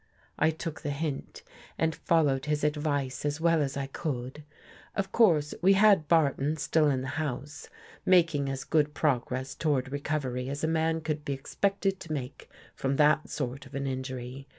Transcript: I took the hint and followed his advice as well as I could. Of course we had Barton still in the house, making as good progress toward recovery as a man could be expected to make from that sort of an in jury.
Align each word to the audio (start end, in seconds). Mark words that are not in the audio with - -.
I 0.39 0.49
took 0.49 0.81
the 0.81 0.89
hint 0.89 1.43
and 1.77 1.93
followed 1.93 2.45
his 2.45 2.63
advice 2.63 3.23
as 3.23 3.39
well 3.39 3.61
as 3.61 3.77
I 3.77 3.85
could. 3.85 4.43
Of 4.95 5.11
course 5.11 5.53
we 5.61 5.73
had 5.73 6.07
Barton 6.07 6.57
still 6.57 6.89
in 6.89 7.01
the 7.01 7.07
house, 7.21 7.69
making 8.03 8.49
as 8.49 8.63
good 8.63 8.95
progress 8.95 9.53
toward 9.53 9.91
recovery 9.91 10.49
as 10.49 10.63
a 10.63 10.67
man 10.67 11.01
could 11.01 11.23
be 11.23 11.33
expected 11.33 11.99
to 11.99 12.13
make 12.13 12.49
from 12.73 12.95
that 12.95 13.29
sort 13.29 13.67
of 13.67 13.75
an 13.75 13.85
in 13.85 14.01
jury. 14.01 14.47